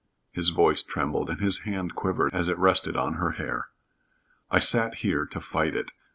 [0.31, 3.67] His voice trembled and his hand quivered as it rested on her hair.
[4.49, 5.91] "I sat here to fight it.